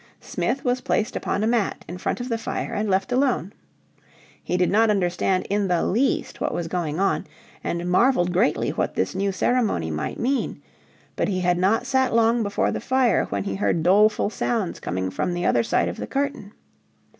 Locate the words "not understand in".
4.71-5.67